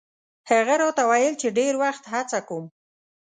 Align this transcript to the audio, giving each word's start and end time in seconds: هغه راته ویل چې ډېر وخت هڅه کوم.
هغه 0.49 0.73
راته 0.81 1.03
ویل 1.09 1.33
چې 1.41 1.47
ډېر 1.57 1.73
وخت 1.83 2.03
هڅه 2.13 2.39
کوم. 2.47 2.65